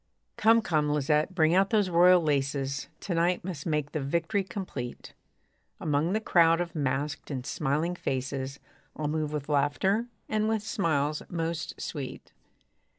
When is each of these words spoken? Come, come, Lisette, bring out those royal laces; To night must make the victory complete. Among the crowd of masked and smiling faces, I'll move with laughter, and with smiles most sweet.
Come, 0.35 0.63
come, 0.63 0.89
Lisette, 0.91 1.35
bring 1.35 1.53
out 1.53 1.69
those 1.69 1.91
royal 1.91 2.23
laces; 2.23 2.87
To 3.01 3.13
night 3.13 3.43
must 3.45 3.67
make 3.67 3.91
the 3.91 3.99
victory 4.01 4.43
complete. 4.43 5.13
Among 5.79 6.13
the 6.13 6.19
crowd 6.19 6.59
of 6.59 6.73
masked 6.73 7.29
and 7.29 7.45
smiling 7.45 7.93
faces, 7.93 8.59
I'll 8.95 9.07
move 9.07 9.31
with 9.31 9.47
laughter, 9.47 10.07
and 10.27 10.49
with 10.49 10.63
smiles 10.63 11.21
most 11.29 11.79
sweet. 11.79 12.33